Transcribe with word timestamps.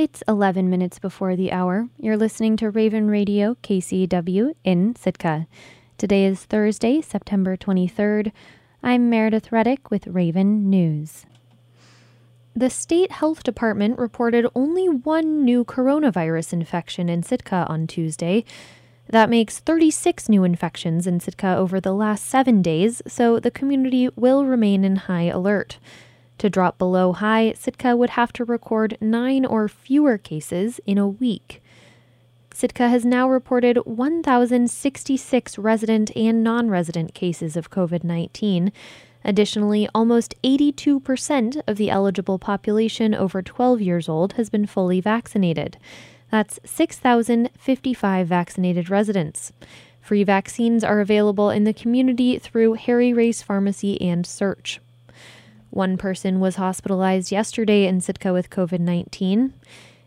It's 0.00 0.22
11 0.26 0.70
minutes 0.70 0.98
before 0.98 1.36
the 1.36 1.52
hour. 1.52 1.90
You're 1.98 2.16
listening 2.16 2.56
to 2.56 2.70
Raven 2.70 3.10
Radio 3.10 3.56
KCAW 3.56 4.54
in 4.64 4.96
Sitka. 4.96 5.46
Today 5.98 6.24
is 6.24 6.42
Thursday, 6.42 7.02
September 7.02 7.54
23rd. 7.54 8.32
I'm 8.82 9.10
Meredith 9.10 9.52
Reddick 9.52 9.90
with 9.90 10.06
Raven 10.06 10.70
News. 10.70 11.26
The 12.56 12.70
state 12.70 13.12
health 13.12 13.42
department 13.42 13.98
reported 13.98 14.46
only 14.54 14.88
one 14.88 15.44
new 15.44 15.66
coronavirus 15.66 16.54
infection 16.54 17.10
in 17.10 17.22
Sitka 17.22 17.66
on 17.68 17.86
Tuesday. 17.86 18.46
That 19.10 19.28
makes 19.28 19.58
36 19.58 20.30
new 20.30 20.44
infections 20.44 21.06
in 21.06 21.20
Sitka 21.20 21.54
over 21.56 21.78
the 21.78 21.92
last 21.92 22.24
seven 22.24 22.62
days, 22.62 23.02
so 23.06 23.38
the 23.38 23.50
community 23.50 24.08
will 24.16 24.46
remain 24.46 24.82
in 24.82 24.96
high 24.96 25.24
alert. 25.24 25.78
To 26.40 26.48
drop 26.48 26.78
below 26.78 27.12
high, 27.12 27.52
Sitka 27.52 27.94
would 27.94 28.10
have 28.10 28.32
to 28.32 28.46
record 28.46 28.96
nine 28.98 29.44
or 29.44 29.68
fewer 29.68 30.16
cases 30.16 30.80
in 30.86 30.96
a 30.96 31.06
week. 31.06 31.62
Sitka 32.54 32.88
has 32.88 33.04
now 33.04 33.28
reported 33.28 33.76
1,066 33.84 35.58
resident 35.58 36.10
and 36.16 36.42
non 36.42 36.70
resident 36.70 37.12
cases 37.12 37.58
of 37.58 37.70
COVID 37.70 38.04
19. 38.04 38.72
Additionally, 39.22 39.86
almost 39.94 40.34
82% 40.42 41.60
of 41.66 41.76
the 41.76 41.90
eligible 41.90 42.38
population 42.38 43.14
over 43.14 43.42
12 43.42 43.82
years 43.82 44.08
old 44.08 44.32
has 44.32 44.48
been 44.48 44.64
fully 44.64 44.98
vaccinated. 44.98 45.76
That's 46.30 46.58
6,055 46.64 48.26
vaccinated 48.26 48.88
residents. 48.88 49.52
Free 50.00 50.24
vaccines 50.24 50.82
are 50.84 51.00
available 51.00 51.50
in 51.50 51.64
the 51.64 51.74
community 51.74 52.38
through 52.38 52.72
Harry 52.74 53.12
Race 53.12 53.42
Pharmacy 53.42 54.00
and 54.00 54.24
SEARHC. 54.24 54.78
One 55.70 55.96
person 55.96 56.40
was 56.40 56.56
hospitalized 56.56 57.30
yesterday 57.32 57.86
in 57.86 58.00
Sitka 58.00 58.32
with 58.32 58.50
COVID 58.50 58.80
19. 58.80 59.54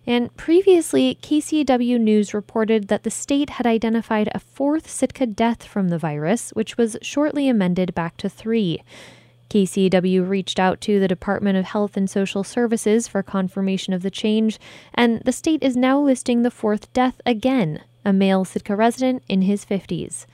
And 0.06 0.36
previously, 0.36 1.18
KCAW 1.22 2.00
News 2.00 2.34
reported 2.34 2.90
that 2.90 3.04
the 3.04 3.10
state 3.10 3.52
had 3.52 3.66
identified 3.66 4.30
a 4.34 4.40
fourth 4.40 4.90
Sitka 4.90 5.26
death 5.26 5.64
from 5.64 5.88
the 5.88 5.98
virus, 5.98 6.50
which 6.52 6.78
was 6.78 6.98
shortly 7.02 7.48
amended 7.48 7.96
back 7.96 8.18
to 8.18 8.28
three. 8.28 8.84
KCAW 9.50 10.28
reached 10.28 10.60
out 10.60 10.82
to 10.82 11.00
the 11.00 11.08
Department 11.08 11.58
of 11.58 11.66
Health 11.66 11.96
and 11.96 12.10
Social 12.10 12.44
Services 12.44 13.08
for 13.08 13.24
confirmation 13.24 13.94
of 13.94 14.02
the 14.02 14.12
change, 14.12 14.60
and 14.94 15.22
the 15.22 15.32
state 15.32 15.64
is 15.64 15.78
now 15.78 16.02
listing 16.02 16.42
the 16.42 16.52
fourth 16.52 16.92
death 16.92 17.22
again, 17.26 17.82
a 18.04 18.12
male 18.12 18.44
Sitka 18.44 18.76
resident 18.76 19.24
in 19.30 19.44
his 19.44 19.64
50s. 19.64 20.26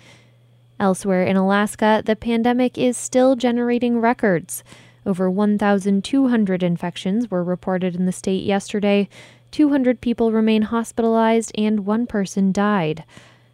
Elsewhere 0.79 1.23
in 1.23 1.35
Alaska, 1.35 2.01
the 2.03 2.15
pandemic 2.15 2.77
is 2.77 2.97
still 2.97 3.35
generating 3.35 3.99
records. 3.99 4.63
Over 5.09 5.27
1,200 5.27 6.61
infections 6.61 7.31
were 7.31 7.43
reported 7.43 7.95
in 7.95 8.05
the 8.05 8.11
state 8.11 8.43
yesterday. 8.43 9.09
200 9.49 10.01
people 10.01 10.31
remain 10.31 10.61
hospitalized 10.61 11.51
and 11.57 11.83
one 11.83 12.05
person 12.05 12.51
died. 12.51 13.03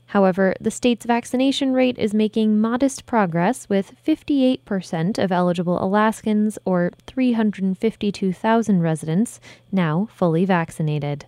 However, 0.07 0.53
the 0.59 0.69
state's 0.69 1.05
vaccination 1.05 1.71
rate 1.71 1.97
is 1.97 2.13
making 2.13 2.59
modest 2.59 3.05
progress, 3.05 3.69
with 3.69 3.93
58% 4.05 5.17
of 5.17 5.31
eligible 5.31 5.81
Alaskans, 5.81 6.59
or 6.65 6.91
352,000 7.07 8.81
residents, 8.81 9.39
now 9.71 10.09
fully 10.11 10.43
vaccinated. 10.43 11.25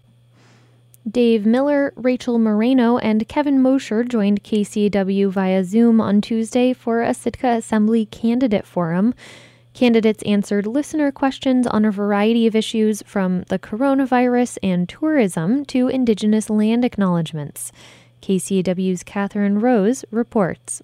Dave 1.09 1.45
Miller, 1.45 1.94
Rachel 1.95 2.38
Moreno, 2.38 2.97
and 2.97 3.30
Kevin 3.30 3.62
Mosher 3.62 4.03
joined 4.03 4.44
KCAW 4.44 5.31
via 5.31 5.64
Zoom 5.64 6.02
on 6.02 6.19
Tuesday 6.19 6.73
for 6.73 7.02
a 7.02 7.14
Sitka 7.14 7.47
Assembly 7.47 8.06
candidate 8.08 8.66
forum. 8.66 9.14
Candidates 9.78 10.23
answered 10.23 10.66
listener 10.66 11.11
questions 11.11 11.67
on 11.67 11.86
a 11.86 11.92
variety 11.92 12.47
of 12.47 12.56
issues 12.56 13.03
from 13.03 13.44
the 13.44 13.59
coronavirus 13.59 14.58
and 14.64 14.89
tourism 14.89 15.64
to 15.66 15.88
Indigenous 15.88 16.50
land 16.50 16.84
acknowledgements. 16.84 17.72
KCAW's 18.23 19.03
Catherine 19.03 19.59
Rose 19.59 20.03
reports. 20.09 20.81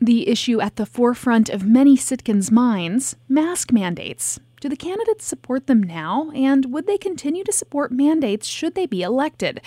The 0.00 0.28
issue 0.28 0.60
at 0.60 0.74
the 0.74 0.86
forefront 0.86 1.48
of 1.48 1.64
many 1.64 1.96
Sitkans' 1.96 2.50
minds 2.50 3.14
mask 3.28 3.70
mandates. 3.70 4.40
Do 4.60 4.68
the 4.68 4.74
candidates 4.74 5.24
support 5.24 5.68
them 5.68 5.84
now, 5.84 6.32
and 6.34 6.72
would 6.72 6.88
they 6.88 6.98
continue 6.98 7.44
to 7.44 7.52
support 7.52 7.92
mandates 7.92 8.48
should 8.48 8.74
they 8.74 8.86
be 8.86 9.02
elected? 9.02 9.60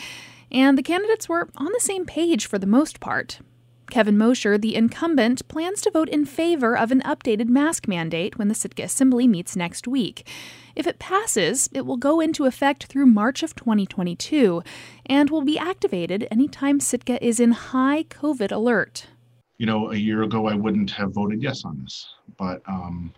And 0.52 0.78
the 0.78 0.84
candidates 0.84 1.30
were 1.30 1.48
on 1.56 1.72
the 1.72 1.80
same 1.80 2.06
page 2.06 2.46
for 2.46 2.60
the 2.60 2.68
most 2.68 3.00
part. 3.00 3.40
Kevin 3.90 4.18
Mosher, 4.18 4.58
the 4.58 4.76
incumbent, 4.76 5.48
plans 5.48 5.82
to 5.82 5.92
vote 5.92 6.10
in 6.10 6.26
favor 6.26 6.78
of 6.78 6.92
an 6.92 7.02
updated 7.02 7.48
mask 7.48 7.88
mandate 7.88 8.38
when 8.38 8.48
the 8.48 8.56
Sitka 8.56 8.84
Assembly 8.84 9.28
meets 9.28 9.56
next 9.56 9.88
week. 9.88 10.28
If 10.76 10.88
it 10.88 11.00
passes, 11.00 11.70
it 11.74 11.86
will 11.86 11.98
go 11.98 12.20
into 12.20 12.46
effect 12.46 12.86
through 12.86 13.06
March 13.08 13.44
of 13.44 13.56
2022 13.56 14.64
and 15.06 15.30
will 15.30 15.42
be 15.42 15.58
activated 15.58 16.28
anytime 16.32 16.80
Sitka 16.80 17.24
is 17.26 17.40
in 17.40 17.52
high 17.52 18.04
COVID 18.04 18.52
alert. 18.52 19.08
You 19.58 19.66
know, 19.66 19.92
a 19.92 19.96
year 19.96 20.24
ago, 20.24 20.48
I 20.48 20.56
wouldn't 20.56 20.92
have 20.92 21.12
voted 21.12 21.44
yes 21.44 21.66
on 21.66 21.82
this, 21.84 22.08
but 22.38 22.62
um, 22.68 23.14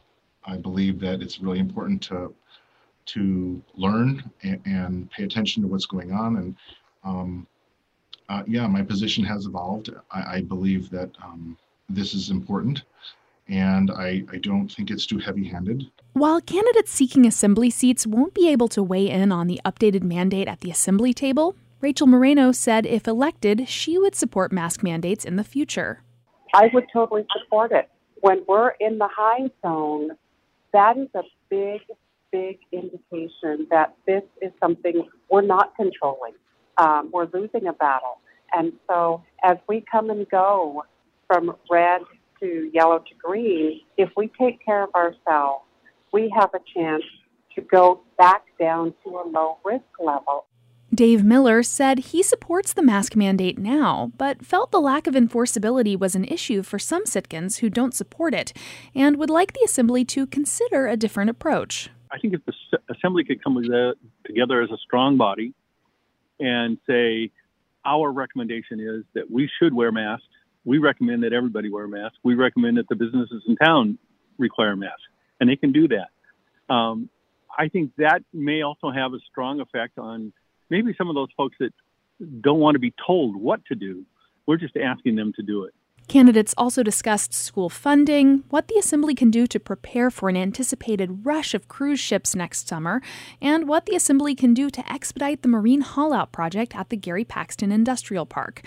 I 0.46 0.58
believe 0.58 1.00
that 1.02 1.22
it's 1.22 1.40
really 1.40 1.60
important 1.60 2.02
to 2.04 2.34
to 3.04 3.62
learn 3.76 4.24
and, 4.44 4.62
and 4.66 5.12
pay 5.12 5.24
attention 5.24 5.64
to 5.64 5.68
what's 5.68 5.88
going 5.88 6.12
on 6.12 6.38
and 6.38 6.56
um, 7.04 7.48
uh, 8.32 8.44
yeah, 8.48 8.66
my 8.66 8.82
position 8.82 9.26
has 9.26 9.46
evolved. 9.46 9.90
I, 10.10 10.38
I 10.38 10.42
believe 10.42 10.90
that 10.92 11.10
um, 11.22 11.58
this 11.90 12.14
is 12.14 12.30
important, 12.30 12.84
and 13.50 13.92
I, 13.92 14.24
I 14.32 14.38
don't 14.38 14.70
think 14.70 14.90
it's 14.90 15.06
too 15.06 15.18
heavy 15.18 15.44
handed. 15.44 15.86
While 16.14 16.40
candidates 16.40 16.92
seeking 16.92 17.26
assembly 17.26 17.70
seats 17.70 18.08
won't 18.08 18.34
be 18.34 18.48
able 18.48 18.70
to 18.70 18.82
weigh 18.82 19.10
in 19.10 19.34
on 19.34 19.48
the 19.48 19.60
updated 19.66 20.04
mandate 20.04 20.48
at 20.48 20.62
the 20.62 20.72
assembly 20.72 21.14
table, 21.14 21.56
Rachel 21.82 22.08
Moreno 22.08 22.54
said 22.54 22.86
if 22.86 23.06
elected, 23.06 23.68
she 23.68 23.98
would 23.98 24.16
support 24.16 24.54
mask 24.54 24.82
mandates 24.82 25.26
in 25.26 25.36
the 25.36 25.44
future. 25.44 26.02
I 26.54 26.70
would 26.74 26.86
totally 26.94 27.26
support 27.38 27.74
it. 27.74 27.90
When 28.22 28.44
we're 28.48 28.70
in 28.80 28.98
the 28.98 29.10
high 29.14 29.50
zone, 29.62 30.12
that 30.72 30.96
is 30.96 31.10
a 31.16 31.24
big, 31.50 31.82
big 32.32 32.60
indication 32.72 33.68
that 33.72 33.94
this 34.06 34.24
is 34.42 34.52
something 34.62 35.06
we're 35.30 35.42
not 35.42 35.76
controlling 35.76 36.34
um, 36.78 37.10
we're 37.12 37.28
losing 37.34 37.68
a 37.68 37.74
battle. 37.74 38.20
And 38.54 38.74
so 38.90 39.24
as 39.44 39.58
we 39.68 39.84
come 39.92 40.10
and 40.10 40.30
go 40.30 40.84
from 41.28 41.56
red 41.70 42.02
to 42.40 42.70
yellow 42.74 43.00
to 43.00 43.16
green, 43.22 43.82
if 43.98 44.10
we 44.18 44.32
take 44.40 44.64
care 44.66 44.84
of 44.84 44.90
ourselves, 44.96 45.64
we 46.12 46.34
have 46.38 46.50
a 46.54 46.60
chance 46.74 47.04
to 47.56 47.62
go 47.62 48.02
back 48.18 48.44
down 48.60 48.94
to 49.04 49.10
a 49.10 49.26
low 49.28 49.58
risk 49.64 49.86
level. 50.00 50.46
Dave 50.94 51.24
Miller 51.24 51.64
said 51.64 52.00
he 52.00 52.22
supports 52.22 52.74
the 52.74 52.82
mask 52.82 53.16
mandate 53.16 53.58
now, 53.58 54.12
but 54.18 54.46
felt 54.46 54.72
the 54.72 54.82
lack 54.82 55.08
of 55.08 55.14
enforceability 55.14 55.98
was 55.98 56.16
an 56.16 56.26
issue 56.26 56.62
for 56.64 56.78
some 56.78 57.06
Sitkans 57.06 57.60
who 57.60 57.70
don't 57.70 57.94
support 57.94 58.34
it 58.34 58.52
and 58.94 59.16
would 59.16 59.30
like 59.30 59.54
the 59.54 59.64
Assembly 59.64 60.04
to 60.06 60.28
consider 60.28 60.88
a 60.88 60.98
different 60.98 61.30
approach. 61.30 61.90
I 62.12 62.20
think 62.20 62.34
if 62.34 62.42
the 62.46 62.54
Assembly 62.94 63.24
could 63.24 63.42
come 63.42 63.56
together 64.26 64.62
as 64.62 64.70
a 64.70 64.78
strong 64.84 65.16
body 65.16 65.54
and 66.42 66.78
say, 66.86 67.32
our 67.86 68.12
recommendation 68.12 68.80
is 68.80 69.04
that 69.14 69.30
we 69.30 69.50
should 69.60 69.74
wear 69.74 69.92
masks. 69.92 70.26
We 70.66 70.78
recommend 70.78 71.24
that 71.24 71.34
everybody 71.34 71.70
wear 71.70 71.86
a 71.86 71.90
mask. 71.90 72.16
We 72.24 72.36
recommend 72.36 72.78
that 72.78 72.88
the 72.90 72.96
businesses 72.96 73.44
in 73.48 73.56
town 73.56 73.98
require 74.38 74.76
masks, 74.76 75.02
and 75.40 75.50
they 75.50 75.56
can 75.56 75.72
do 75.72 75.88
that. 75.90 76.74
Um, 76.74 77.10
I 77.58 77.68
think 77.68 77.92
that 77.98 78.24
may 78.34 78.62
also 78.62 78.92
have 78.92 79.14
a 79.14 79.20
strong 79.30 79.60
effect 79.60 79.98
on 79.98 80.32
maybe 80.70 80.94
some 80.98 81.10
of 81.10 81.16
those 81.16 81.30
folks 81.36 81.58
that 81.60 81.74
don't 82.42 82.60
want 82.60 82.76
to 82.76 82.80
be 82.80 82.94
told 83.06 83.36
what 83.36 83.66
to 83.66 83.76
do. 83.76 84.06
We're 84.46 84.58
just 84.58 84.78
asking 84.78 85.16
them 85.16 85.34
to 85.36 85.44
do 85.44 85.66
it. 85.66 85.74
Candidates 86.12 86.54
also 86.58 86.84
discussed 86.84 87.34
school 87.34 87.70
funding, 87.70 88.44
what 88.50 88.68
the 88.68 88.76
Assembly 88.78 89.16
can 89.16 89.32
do 89.32 89.48
to 89.48 89.58
prepare 89.58 90.12
for 90.12 90.28
an 90.28 90.36
anticipated 90.36 91.26
rush 91.26 91.54
of 91.54 91.70
cruise 91.70 92.02
ships 92.02 92.36
next 92.36 92.68
summer, 92.68 93.02
and 93.42 93.66
what 93.66 93.86
the 93.86 93.96
Assembly 93.96 94.36
can 94.36 94.54
do 94.54 94.70
to 94.70 94.92
expedite 94.92 95.42
the 95.42 95.48
marine 95.48 95.82
haulout 95.82 96.34
project 96.34 96.76
at 96.76 96.90
the 96.90 96.98
Gary 96.98 97.24
Paxton 97.24 97.72
Industrial 97.72 98.26
Park. 98.26 98.62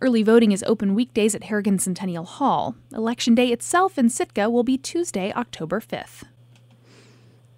Early 0.00 0.24
voting 0.24 0.50
is 0.50 0.64
open 0.64 0.96
weekdays 0.96 1.36
at 1.36 1.44
Harrigan 1.44 1.78
Centennial 1.78 2.24
Hall. 2.24 2.74
Election 2.92 3.36
day 3.36 3.52
itself 3.52 3.96
in 3.96 4.08
Sitka 4.08 4.50
will 4.50 4.64
be 4.64 4.76
Tuesday, 4.76 5.32
October 5.34 5.78
5th. 5.78 6.24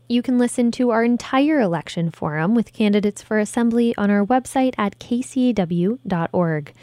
You 0.06 0.20
can 0.20 0.37
listen 0.37 0.70
to 0.73 0.91
our 0.91 1.03
entire 1.03 1.61
election 1.61 2.11
forum 2.11 2.55
with 2.55 2.75
candidates 2.75 3.23
for 3.23 3.38
Assembly 3.38 3.94
on 3.97 4.11
our 4.11 4.23
website 4.23 4.75
at 4.77 4.99
kcaw.org. 4.99 6.75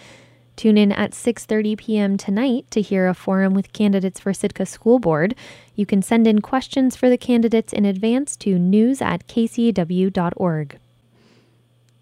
Tune 0.56 0.77
in 0.77 0.92
at 0.92 1.12
6:30 1.12 1.77
p.m. 1.77 2.18
tonight 2.18 2.65
to 2.71 2.81
hear 2.81 3.07
a 3.07 3.13
forum 3.13 3.53
with 3.53 3.74
candidates 3.74 4.19
for 4.19 4.33
Sitka 4.33 4.65
School 4.65 5.00
Board. 5.00 5.33
You 5.75 5.86
can 5.86 6.01
send 6.01 6.27
in 6.27 6.42
questions 6.42 6.95
for 6.95 7.09
the 7.09 7.18
candidates 7.18 7.74
in 7.74 7.86
advance 7.86 8.36
to 8.38 8.59
news 8.59 9.01
at 9.01 9.27
kcaw.org. 9.27 10.77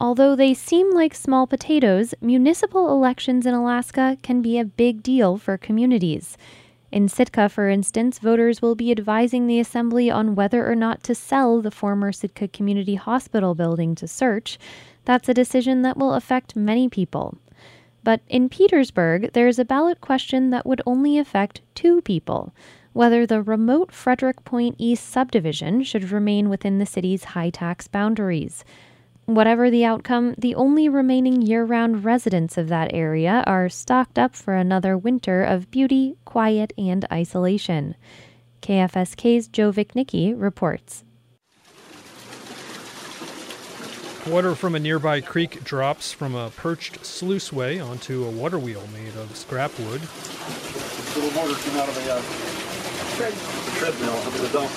Although 0.02 0.36
they 0.36 0.54
seem 0.54 0.94
like 0.94 1.14
small 1.14 1.46
potatoes, 1.46 2.14
municipal 2.22 2.90
elections 2.90 3.46
in 3.46 3.54
Alaska 3.54 4.18
can 4.24 4.42
be 4.42 4.58
a 4.58 4.66
big 4.66 5.04
deal 5.04 5.38
for 5.38 5.58
communities. 5.58 6.38
In 6.92 7.08
Sitka, 7.08 7.50
for 7.50 7.70
instance, 7.70 8.18
voters 8.18 8.62
will 8.62 8.76
be 8.76 8.92
advising 8.92 9.46
the 9.46 9.60
Assembly 9.60 10.10
on 10.10 10.36
whether 10.36 10.70
or 10.70 10.74
not 10.74 11.04
to 11.04 11.14
sell 11.14 11.62
the 11.62 11.70
former 11.70 12.12
Sitka 12.12 12.48
Community 12.48 12.96
Hospital 12.96 13.54
building 13.54 13.94
to 13.96 14.06
SEARHC. 14.06 14.58
That's 15.06 15.30
a 15.30 15.34
decision 15.34 15.82
that 15.84 15.98
will 15.98 16.14
affect 16.14 16.56
many 16.56 16.90
people. 16.90 17.38
But 18.04 18.22
in 18.28 18.50
Petersburg, 18.50 19.32
there's 19.34 19.60
a 19.60 19.66
ballot 19.66 20.02
question 20.02 20.50
that 20.52 20.66
would 20.66 20.82
only 20.86 21.18
affect 21.18 21.62
two 21.76 22.02
people 22.02 22.54
whether 22.94 23.26
the 23.26 23.42
remote 23.42 23.92
Frederick 23.92 24.44
Point 24.44 24.76
East 24.78 25.08
subdivision 25.08 25.84
should 25.84 26.12
remain 26.12 26.50
within 26.50 26.80
the 26.80 26.86
city's 26.86 27.24
high 27.24 27.50
tax 27.50 27.88
boundaries. 27.88 28.66
Whatever 29.26 29.70
the 29.70 29.86
outcome, 29.86 30.34
the 30.40 30.56
only 30.56 30.90
remaining 30.90 31.42
year 31.42 31.64
round 31.64 32.04
residents 32.04 32.58
of 32.58 32.68
that 32.70 32.92
area 32.94 33.44
are 33.46 33.70
stocked 33.70 34.18
up 34.18 34.36
for 34.36 34.56
another 34.56 34.98
winter 34.98 35.44
of 35.44 35.70
beauty, 35.70 36.16
quiet, 36.26 36.74
and 36.78 37.06
isolation. 37.12 37.96
KFSK's 38.62 39.48
Joe 39.48 39.72
Viechnicki 39.72 40.34
reports. 40.36 41.04
Water 44.30 44.54
from 44.54 44.76
a 44.76 44.80
nearby 44.80 45.22
creek 45.22 45.64
drops 45.64 46.12
from 46.12 46.36
a 46.36 46.52
perched 46.52 47.02
sluiceway 47.02 47.84
onto 47.84 48.26
a 48.26 48.30
water 48.30 48.60
wheel 48.60 48.84
made 48.94 49.16
of 49.16 49.36
scrap 49.36 49.72
wood. 49.80 50.02
Little 51.16 51.32
motor 51.32 51.60
came 51.60 51.76
out 51.80 51.90
of 51.90 51.98
a 51.98 52.14
uh, 52.14 52.22
treadmill 53.80 54.14
under 54.14 54.38
the 54.38 54.50
dump. 54.50 54.72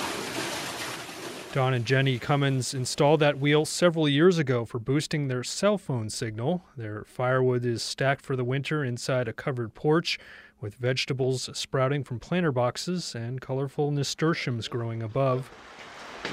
Don 1.53 1.75
and 1.75 1.85
Jenny 1.85 2.17
Cummins 2.17 2.73
installed 2.73 3.19
that 3.19 3.37
wheel 3.37 3.63
several 3.63 4.09
years 4.09 4.39
ago 4.39 4.65
for 4.65 4.79
boosting 4.79 5.27
their 5.27 5.43
cell 5.43 5.77
phone 5.77 6.09
signal. 6.09 6.65
Their 6.75 7.03
firewood 7.03 7.63
is 7.63 7.83
stacked 7.83 8.25
for 8.25 8.35
the 8.35 8.43
winter 8.43 8.83
inside 8.83 9.27
a 9.27 9.33
covered 9.33 9.75
porch 9.75 10.17
with 10.61 10.73
vegetables 10.75 11.47
sprouting 11.53 12.03
from 12.03 12.19
planter 12.19 12.51
boxes 12.51 13.13
and 13.13 13.39
colorful 13.39 13.91
nasturtiums 13.91 14.67
growing 14.67 15.03
above. 15.03 15.51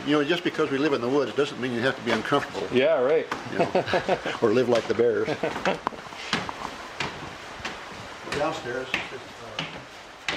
You 0.06 0.12
know, 0.12 0.24
just 0.24 0.44
because 0.44 0.70
we 0.70 0.78
live 0.78 0.92
in 0.92 1.00
the 1.00 1.08
woods 1.08 1.34
doesn't 1.34 1.60
mean 1.60 1.72
you 1.72 1.80
have 1.80 1.96
to 1.96 2.02
be 2.02 2.12
uncomfortable. 2.12 2.66
Yeah, 2.72 3.00
right. 3.00 3.26
You 3.52 3.58
know, 3.58 4.18
or 4.42 4.52
live 4.52 4.68
like 4.68 4.84
the 4.84 4.94
bears. 4.94 5.28
Downstairs. 8.38 8.86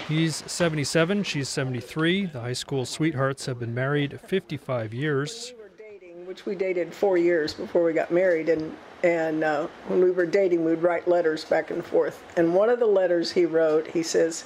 He's 0.08 0.44
77, 0.52 1.24
she's 1.24 1.48
73. 1.48 2.26
The 2.26 2.42
high 2.42 2.54
school 2.54 2.86
sweethearts 2.86 3.46
have 3.46 3.60
been 3.60 3.74
married 3.74 4.20
55 4.20 4.94
years. 4.94 5.54
We 5.56 5.64
were 5.64 5.70
dating, 5.78 6.26
which 6.26 6.46
we 6.46 6.56
dated 6.56 6.94
four 6.94 7.18
years 7.18 7.54
before 7.54 7.84
we 7.84 7.94
got 7.94 8.12
married, 8.12 8.50
and 8.50 8.76
and 9.04 9.44
uh, 9.44 9.68
when 9.88 10.02
we 10.02 10.12
were 10.12 10.26
dating, 10.26 10.66
we'd 10.66 10.82
write 10.82 11.08
letters 11.08 11.46
back 11.46 11.72
and 11.72 11.84
forth. 11.84 12.24
And 12.38 12.54
one 12.54 12.70
of 12.70 12.80
the 12.80 12.86
letters 12.86 13.32
he 13.32 13.46
wrote, 13.46 13.88
he 13.88 14.04
says, 14.04 14.46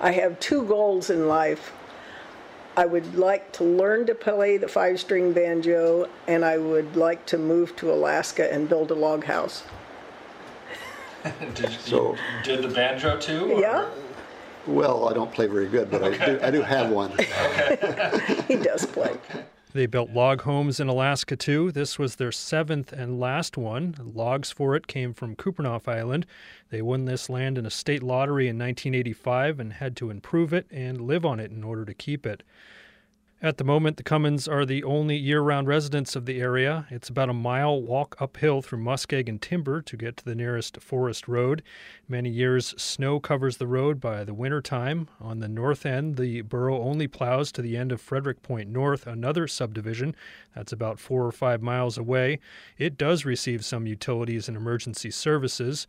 "I 0.00 0.12
have 0.12 0.40
two 0.40 0.64
goals 0.64 1.10
in 1.10 1.28
life. 1.28 1.72
I 2.78 2.86
would 2.86 3.16
like 3.16 3.50
to 3.54 3.64
learn 3.64 4.06
to 4.06 4.14
play 4.14 4.56
the 4.56 4.68
five-string 4.68 5.32
banjo, 5.32 6.08
and 6.28 6.44
I 6.44 6.58
would 6.58 6.94
like 6.94 7.26
to 7.26 7.36
move 7.36 7.74
to 7.76 7.92
Alaska 7.92 8.52
and 8.52 8.68
build 8.68 8.92
a 8.92 8.94
log 8.94 9.24
house." 9.24 9.64
did, 11.54 11.72
So- 11.80 12.12
you 12.14 12.18
did 12.44 12.62
the 12.62 12.72
banjo 12.72 13.18
too? 13.18 13.52
or- 13.54 13.60
Yeah, 13.60 13.88
Well, 14.68 15.08
I 15.08 15.12
don't 15.12 15.32
play 15.32 15.48
very 15.48 15.66
good, 15.66 15.90
but 15.90 16.04
I 16.04 16.24
do, 16.24 16.38
I 16.40 16.50
do 16.52 16.62
have 16.62 16.90
one. 16.90 17.10
he 18.46 18.54
does 18.54 18.86
play. 18.86 19.16
They 19.72 19.86
built 19.86 20.10
log 20.10 20.42
homes 20.42 20.80
in 20.80 20.88
Alaska 20.88 21.36
too. 21.36 21.70
This 21.70 21.98
was 21.98 22.16
their 22.16 22.32
seventh 22.32 22.92
and 22.92 23.20
last 23.20 23.58
one. 23.58 23.94
Logs 24.14 24.50
for 24.50 24.74
it 24.74 24.86
came 24.86 25.12
from 25.12 25.36
Kupreanof 25.36 25.86
Island. 25.86 26.24
They 26.70 26.80
won 26.80 27.04
this 27.04 27.28
land 27.28 27.58
in 27.58 27.66
a 27.66 27.70
state 27.70 28.02
lottery 28.02 28.48
in 28.48 28.58
1985 28.58 29.60
and 29.60 29.74
had 29.74 29.94
to 29.96 30.10
improve 30.10 30.54
it 30.54 30.66
and 30.70 31.02
live 31.02 31.26
on 31.26 31.38
it 31.38 31.50
in 31.50 31.62
order 31.62 31.84
to 31.84 31.92
keep 31.92 32.24
it. 32.24 32.42
At 33.40 33.56
the 33.56 33.62
moment, 33.62 33.98
the 33.98 34.02
Cummins 34.02 34.48
are 34.48 34.66
the 34.66 34.82
only 34.82 35.16
year 35.16 35.40
round 35.40 35.68
residents 35.68 36.16
of 36.16 36.26
the 36.26 36.40
area. 36.40 36.88
It's 36.90 37.08
about 37.08 37.30
a 37.30 37.32
mile 37.32 37.80
walk 37.80 38.16
uphill 38.20 38.62
through 38.62 38.80
muskeg 38.80 39.28
and 39.28 39.40
timber 39.40 39.80
to 39.80 39.96
get 39.96 40.16
to 40.16 40.24
the 40.24 40.34
nearest 40.34 40.80
forest 40.80 41.28
road. 41.28 41.62
Many 42.08 42.30
years, 42.30 42.74
snow 42.76 43.20
covers 43.20 43.58
the 43.58 43.68
road 43.68 44.00
by 44.00 44.24
the 44.24 44.34
winter 44.34 44.60
time. 44.60 45.08
On 45.20 45.38
the 45.38 45.46
north 45.46 45.86
end, 45.86 46.16
the 46.16 46.40
borough 46.40 46.82
only 46.82 47.06
plows 47.06 47.52
to 47.52 47.62
the 47.62 47.76
end 47.76 47.92
of 47.92 48.00
Frederick 48.00 48.42
Point 48.42 48.70
North, 48.70 49.06
another 49.06 49.46
subdivision 49.46 50.16
that's 50.56 50.72
about 50.72 50.98
four 50.98 51.24
or 51.24 51.30
five 51.30 51.62
miles 51.62 51.96
away. 51.96 52.40
It 52.76 52.98
does 52.98 53.24
receive 53.24 53.64
some 53.64 53.86
utilities 53.86 54.48
and 54.48 54.56
emergency 54.56 55.12
services. 55.12 55.86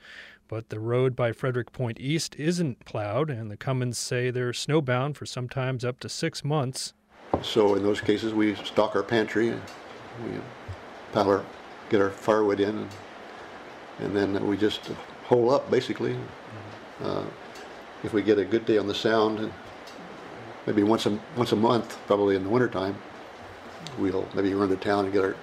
But 0.48 0.70
the 0.70 0.80
road 0.80 1.16
by 1.16 1.32
Frederick 1.32 1.72
Point 1.72 2.00
East 2.00 2.36
isn't 2.36 2.86
plowed, 2.86 3.32
and 3.32 3.50
the 3.50 3.58
Cummins 3.58 3.98
say 3.98 4.30
they're 4.30 4.52
snowbound 4.52 5.16
for 5.16 5.26
sometimes 5.26 5.84
up 5.84 6.00
to 6.02 6.10
six 6.10 6.44
months. 6.44 6.94
So 7.42 7.76
in 7.76 7.84
those 7.84 8.02
cases, 8.02 8.34
we 8.34 8.56
stock 8.56 8.96
our 8.96 9.04
pantry, 9.04 9.50
and 9.50 9.62
we 10.24 10.32
pile 11.14 11.30
our, 11.30 11.46
get 11.90 12.02
our 12.02 12.10
firewood 12.10 12.60
in, 12.60 12.78
and, 12.78 12.90
and 14.00 14.16
then 14.16 14.48
we 14.48 14.58
just 14.58 14.82
hole 15.26 15.52
up 15.52 15.70
basically. 15.72 16.18
Uh, 17.02 17.24
if 18.04 18.14
we 18.14 18.22
get 18.22 18.38
a 18.38 18.46
good 18.46 18.66
day 18.66 18.78
on 18.78 18.88
the 18.88 18.96
sound, 18.96 19.52
maybe 20.66 20.84
once 20.84 21.06
a 21.06 21.20
once 21.36 21.52
a 21.52 21.56
month, 21.56 21.98
probably 22.08 22.36
in 22.36 22.44
the 22.44 22.50
wintertime, 22.50 22.98
we'll 23.98 24.28
maybe 24.34 24.54
run 24.54 24.70
to 24.70 24.76
town 24.76 25.06
and 25.06 25.14
get 25.14 25.24
our 25.24 25.36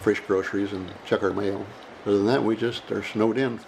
fresh 0.00 0.20
groceries 0.20 0.72
and 0.72 0.90
check 1.06 1.22
our 1.22 1.32
mail. 1.32 1.66
Other 2.06 2.18
than 2.18 2.26
that, 2.26 2.44
we 2.44 2.56
just 2.56 2.90
are 2.92 3.02
snowed 3.02 3.38
in. 3.38 3.60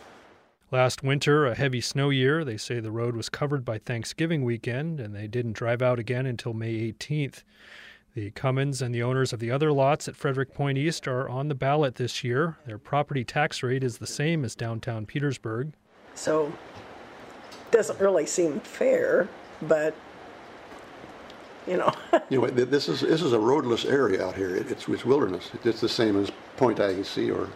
Last 0.73 1.05
winter, 1.05 1.47
a 1.47 1.55
heavy 1.55 1.81
snow 1.81 2.11
year, 2.11 2.45
they 2.45 2.57
say 2.57 2.81
the 2.81 2.91
road 2.91 3.15
was 3.15 3.29
covered 3.29 3.65
by 3.65 3.79
Thanksgiving 3.79 4.43
weekend 4.43 4.99
and 4.99 5.15
they 5.15 5.29
didn't 5.29 5.53
drive 5.53 5.81
out 5.81 6.01
again 6.01 6.27
until 6.27 6.55
May 6.55 6.93
18th. 6.93 7.45
The 8.15 8.33
Cummins 8.33 8.83
and 8.83 8.93
the 8.93 9.03
owners 9.03 9.33
of 9.33 9.39
the 9.39 9.51
other 9.51 9.71
lots 9.71 10.09
at 10.09 10.17
Frederick 10.17 10.53
Point 10.53 10.77
East 10.77 11.07
are 11.07 11.29
on 11.29 11.47
the 11.47 11.55
ballot 11.55 11.95
this 11.97 12.25
year. 12.25 12.57
Their 12.67 12.79
property 12.79 13.23
tax 13.23 13.63
rate 13.63 13.85
is 13.85 13.99
the 13.99 14.07
same 14.09 14.45
as 14.45 14.57
downtown 14.57 15.07
Petersburg. 15.07 15.73
So, 16.15 16.53
doesn't 17.71 18.01
really 18.01 18.27
seem 18.27 18.59
fair, 18.61 19.29
but 19.63 19.95
you 21.67 21.77
know. 21.77 21.93
You 22.29 22.41
know, 22.41 22.49
this 22.49 22.89
is 22.89 23.03
this 23.03 23.23
is 23.23 23.35
a 23.35 23.39
roadless 23.39 23.85
area 23.85 24.27
out 24.27 24.35
here. 24.35 24.57
It, 24.57 24.71
it's, 24.71 24.89
it's 24.89 25.05
wilderness. 25.05 25.51
It's 25.63 25.81
the 25.81 25.89
same 25.89 26.21
as 26.21 26.33
Point 26.57 26.81
Agassiz 26.81 27.31
or 27.31 27.51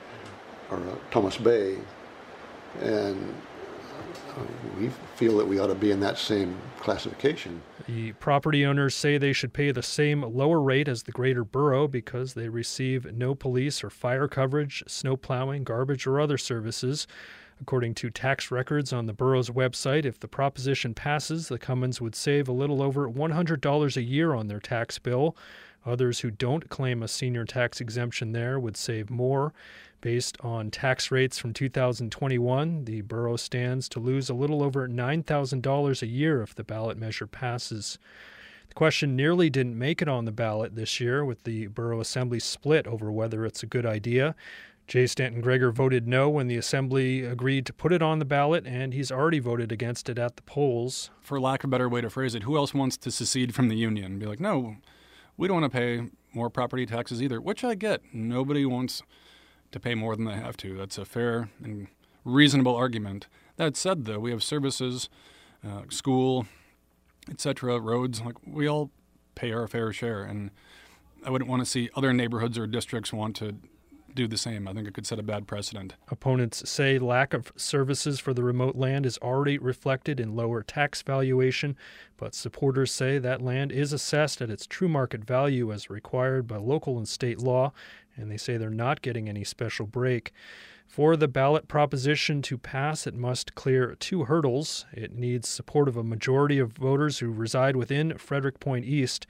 or 0.71 0.77
uh, 0.77 0.95
Thomas 1.11 1.37
Bay, 1.37 1.79
and 2.81 3.35
uh, 4.37 4.43
we 4.79 4.89
feel 5.17 5.37
that 5.39 5.47
we 5.47 5.59
ought 5.59 5.67
to 5.67 5.75
be 5.75 5.91
in 5.91 6.01
that 6.01 6.19
same 6.19 6.57
classification. 6.79 7.61
The 7.87 8.13
property 8.13 8.65
owners 8.65 8.95
say 8.95 9.19
they 9.19 9.33
should 9.33 9.53
pay 9.53 9.73
the 9.73 9.83
same 9.83 10.23
lower 10.23 10.61
rate 10.61 10.89
as 10.89 11.03
the 11.03 11.13
greater 11.13 11.45
borough 11.45 11.89
because 11.89 12.35
they 12.35 12.49
receive 12.49 13.13
no 13.13 13.35
police 13.35 13.83
or 13.83 13.91
fire 13.91 14.29
coverage, 14.29 14.85
snow 14.87 15.17
plowing, 15.17 15.65
garbage, 15.65 16.07
or 16.07 16.21
other 16.21 16.39
services. 16.39 17.07
According 17.61 17.95
to 17.97 18.09
tax 18.09 18.51
records 18.51 18.91
on 18.91 19.05
the 19.05 19.13
borough's 19.13 19.51
website, 19.51 20.07
if 20.07 20.19
the 20.19 20.29
proposition 20.29 20.95
passes, 20.95 21.49
the 21.49 21.59
Cummins 21.59 22.01
would 22.01 22.15
save 22.15 22.49
a 22.49 22.53
little 22.53 22.81
over 22.81 23.07
$100 23.07 23.97
a 23.97 24.03
year 24.03 24.35
on 24.35 24.47
their 24.47 24.61
tax 24.61 24.99
bill. 24.99 25.37
Others 25.87 26.21
who 26.21 26.31
don't 26.31 26.69
claim 26.69 27.03
a 27.03 27.09
senior 27.09 27.45
tax 27.45 27.81
exemption 27.81 28.33
there 28.33 28.59
would 28.59 28.77
save 28.77 29.11
more. 29.11 29.53
Based 30.01 30.37
on 30.41 30.71
tax 30.71 31.11
rates 31.11 31.39
from 31.39 31.53
2021, 31.53 32.85
the 32.85 33.03
borough 33.03 33.37
stands 33.37 33.89
to 33.91 34.01
lose 34.01 34.31
a 34.31 34.35
little 34.35 34.63
over 34.63 34.89
$9,000 34.89 36.03
a 36.03 36.07
year 36.07 36.43
if 36.43 36.55
the 36.55 36.65
ballot 36.65 36.97
measure 36.97 37.27
passes. 37.27 37.99
The 38.69 38.75
question 38.75 39.17
nearly 39.17 39.51
didn't 39.51 39.79
make 39.79 40.01
it 40.01 40.09
on 40.09 40.25
the 40.25 40.33
ballot 40.33 40.75
this 40.75 41.01
year, 41.01 41.25
with 41.25 41.43
the 41.43 41.67
borough 41.67 42.01
assembly 42.01 42.41
split 42.41 42.87
over 42.87 43.11
whether 43.11 43.45
it's 43.45 43.63
a 43.63 43.67
good 43.67 43.85
idea. 43.85 44.35
Jeigh 44.87 45.07
Stanton 45.07 45.41
Gregor 45.41 45.71
voted 45.71 46.09
no 46.09 46.29
when 46.29 46.47
the 46.47 46.57
assembly 46.57 47.25
agreed 47.25 47.67
to 47.67 47.73
put 47.73 47.93
it 47.93 48.03
on 48.03 48.19
the 48.19 48.25
ballot, 48.25 48.67
and 48.67 48.95
he's 48.95 49.13
already 49.13 49.39
voted 49.39 49.71
against 49.71 50.09
it 50.09 50.19
at 50.19 50.37
the 50.37 50.43
polls. 50.43 51.11
For 51.21 51.41
lack 51.41 51.63
of 51.63 51.69
a 51.69 51.71
better 51.71 51.89
way 51.89 52.01
to 52.01 52.11
phrase 52.11 52.35
it, 52.35 52.45
who 52.45 52.57
else 52.57 52.73
wants 52.73 52.97
to 52.99 53.11
secede 53.11 53.55
from 53.55 53.69
the 53.69 53.77
union? 53.77 54.19
Be 54.19 54.27
like, 54.27 54.41
no, 54.41 54.77
we 55.41 55.49
don't 55.49 55.63
want 55.63 55.73
to 55.73 55.79
pay 55.79 56.03
more 56.35 56.51
property 56.51 56.85
taxes 56.85 57.23
either, 57.23 57.41
which 57.41 57.65
I 57.65 57.75
get. 57.75 58.03
Nobody 58.13 58.67
wants 58.67 59.03
to 59.73 59.81
pay 59.81 59.95
more 59.95 60.15
than 60.15 60.27
they 60.27 60.35
have 60.35 60.55
to. 60.59 60.77
That's 60.77 60.99
a 60.99 61.07
fair 61.07 61.49
and 61.65 61.89
reasonable 62.27 62.77
argument. 62.77 63.27
That 63.57 63.75
said, 63.75 64.05
though, 64.05 64.19
we 64.19 64.33
have 64.33 64.43
services, 64.43 65.09
uh, 65.67 65.85
school, 65.89 66.47
etc., 67.31 67.81
roads. 67.81 68.21
Like 68.21 68.37
we 68.47 68.69
all 68.69 68.91
pay 69.35 69.51
our 69.51 69.67
fair 69.67 69.95
share, 69.95 70.25
and 70.25 70.51
I 71.25 71.31
wouldn't 71.31 71.49
want 71.49 71.63
to 71.63 71.67
see 71.67 71.89
other 71.97 72.13
neighborhoods 72.13 72.59
or 72.59 72.67
districts 72.67 73.11
want 73.11 73.35
to 73.37 73.57
do 74.15 74.27
the 74.27 74.39
same. 74.39 74.69
I 74.69 74.73
think 74.73 74.87
it 74.87 74.95
could 74.95 75.07
set 75.07 75.19
a 75.19 75.23
bad 75.23 75.47
precedent. 75.47 75.95
Opponents 76.09 76.69
say 76.69 76.99
lack 76.99 77.33
of 77.35 77.53
services 77.57 78.21
for 78.21 78.35
the 78.35 78.43
remote 78.43 78.77
land 78.77 79.07
is 79.07 79.19
already 79.19 79.59
reflected 79.59 80.21
in 80.21 80.37
lower 80.37 80.63
tax 80.63 81.03
valuation, 81.03 81.77
but 82.17 82.35
supporters 82.35 82.93
say 82.93 83.19
that 83.19 83.43
land 83.43 83.73
is 83.73 83.93
assessed 83.93 84.41
at 84.41 84.51
its 84.51 84.67
true 84.67 84.89
market 84.89 85.25
value 85.25 85.73
as 85.73 85.91
required 85.91 86.47
by 86.47 86.57
local 86.57 86.99
and 86.99 87.09
state 87.09 87.39
law, 87.39 87.73
and 88.17 88.31
they 88.31 88.37
say 88.37 88.57
they're 88.57 88.71
not 88.71 89.03
getting 89.03 89.29
any 89.29 89.45
special 89.45 89.87
break. 89.87 90.33
For 90.87 91.17
the 91.17 91.29
ballot 91.29 91.69
proposition 91.69 92.43
to 92.43 92.59
pass, 92.59 93.07
it 93.07 93.15
must 93.15 93.55
clear 93.55 93.95
two 93.95 94.25
hurdles. 94.25 94.87
It 94.93 95.13
needs 95.13 95.49
support 95.49 95.87
of 95.87 95.97
a 95.97 96.03
majority 96.03 96.59
of 96.59 96.73
voters 96.73 97.21
who 97.21 97.31
reside 97.31 97.77
within 97.77 98.19
Frederick 98.19 98.59
Point 98.59 98.85
East. 98.85 99.27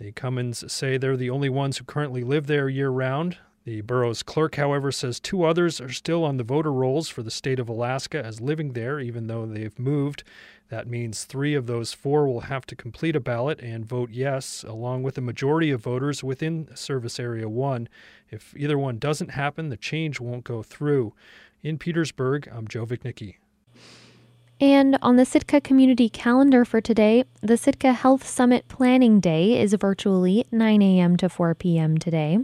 The 0.00 0.12
Cummins 0.12 0.72
say 0.72 0.96
they're 0.96 1.16
the 1.16 1.28
only 1.30 1.50
ones 1.50 1.76
who 1.76 1.84
currently 1.84 2.24
live 2.24 2.46
there 2.46 2.70
year 2.70 2.88
round. 2.88 3.36
The 3.64 3.80
borough's 3.80 4.22
clerk, 4.22 4.56
however, 4.56 4.92
says 4.92 5.18
two 5.18 5.42
others 5.42 5.80
are 5.80 5.90
still 5.90 6.22
on 6.22 6.36
the 6.36 6.44
voter 6.44 6.70
rolls 6.70 7.08
for 7.08 7.22
the 7.22 7.30
state 7.30 7.58
of 7.58 7.66
Alaska 7.66 8.22
as 8.22 8.42
living 8.42 8.74
there, 8.74 9.00
even 9.00 9.26
though 9.26 9.46
they've 9.46 9.78
moved. 9.78 10.22
That 10.68 10.86
means 10.86 11.24
three 11.24 11.54
of 11.54 11.66
those 11.66 11.94
four 11.94 12.26
will 12.26 12.42
have 12.42 12.66
to 12.66 12.76
complete 12.76 13.16
a 13.16 13.20
ballot 13.20 13.60
and 13.60 13.86
vote 13.86 14.10
yes, 14.10 14.64
along 14.68 15.02
with 15.02 15.16
a 15.16 15.22
majority 15.22 15.70
of 15.70 15.80
voters 15.80 16.22
within 16.22 16.68
Service 16.74 17.18
Area 17.18 17.48
1. 17.48 17.88
If 18.30 18.54
either 18.54 18.76
one 18.76 18.98
doesn't 18.98 19.30
happen, 19.30 19.70
the 19.70 19.78
change 19.78 20.20
won't 20.20 20.44
go 20.44 20.62
through. 20.62 21.14
In 21.62 21.78
Petersburg, 21.78 22.46
I'm 22.52 22.68
Joe 22.68 22.84
Viechnicki. 22.84 23.36
And 24.60 24.98
on 25.00 25.16
the 25.16 25.24
Sitka 25.24 25.62
community 25.62 26.10
calendar 26.10 26.66
for 26.66 26.82
today, 26.82 27.24
the 27.40 27.56
Sitka 27.56 27.94
Health 27.94 28.26
Summit 28.26 28.68
Planning 28.68 29.20
Day 29.20 29.58
is 29.58 29.72
virtually 29.72 30.44
9 30.52 30.82
a.m. 30.82 31.16
to 31.16 31.30
4 31.30 31.54
p.m. 31.54 31.96
today. 31.96 32.40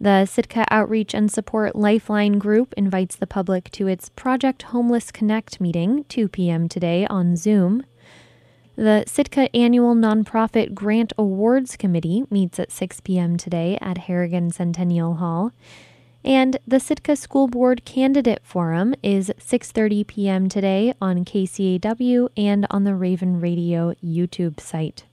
The 0.00 0.26
Sitka 0.26 0.66
Outreach 0.70 1.14
and 1.14 1.30
Support 1.30 1.76
Lifeline 1.76 2.38
Group 2.38 2.74
invites 2.76 3.14
the 3.14 3.26
public 3.26 3.70
to 3.72 3.86
its 3.86 4.08
Project 4.10 4.62
Homeless 4.64 5.12
Connect 5.12 5.60
meeting, 5.60 6.04
2 6.08 6.28
p.m. 6.28 6.68
today 6.68 7.06
on 7.06 7.36
Zoom. 7.36 7.84
The 8.76 9.04
Sitka 9.06 9.54
Annual 9.54 9.94
Nonprofit 9.94 10.74
Grant 10.74 11.12
Awards 11.16 11.76
Committee 11.76 12.24
meets 12.28 12.58
at 12.58 12.72
6 12.72 13.00
p.m. 13.00 13.36
today 13.36 13.78
at 13.80 13.98
Harrigan 13.98 14.50
Centennial 14.50 15.14
Hall. 15.14 15.52
And 16.24 16.56
the 16.66 16.80
Sitka 16.80 17.14
School 17.14 17.46
Board 17.46 17.84
Candidate 17.84 18.40
Forum 18.42 18.94
is 19.00 19.30
6:30 19.38 20.06
p.m. 20.06 20.48
today 20.48 20.92
on 21.00 21.24
KCAW 21.24 22.30
and 22.36 22.66
on 22.68 22.82
the 22.82 22.96
Raven 22.96 23.40
Radio 23.40 23.94
YouTube 24.02 24.58
site. 24.58 25.04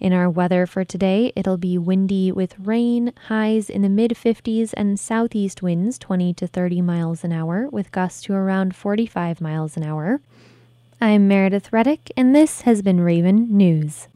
In 0.00 0.12
our 0.12 0.30
weather 0.30 0.64
for 0.64 0.84
today, 0.84 1.32
it'll 1.34 1.56
be 1.56 1.76
windy 1.76 2.30
with 2.30 2.58
rain, 2.58 3.12
highs 3.26 3.68
in 3.68 3.82
the 3.82 3.88
mid 3.88 4.12
50s, 4.12 4.72
and 4.76 4.98
southeast 4.98 5.60
winds 5.60 5.98
20 5.98 6.32
to 6.34 6.46
30 6.46 6.82
miles 6.82 7.24
an 7.24 7.32
hour, 7.32 7.68
with 7.68 7.90
gusts 7.90 8.22
to 8.22 8.32
around 8.32 8.76
45 8.76 9.40
miles 9.40 9.76
an 9.76 9.82
hour. 9.82 10.20
I'm 11.00 11.26
Meredith 11.26 11.72
Reddick, 11.72 12.12
and 12.16 12.32
this 12.32 12.60
has 12.60 12.80
been 12.80 13.00
Raven 13.00 13.56
News. 13.56 14.06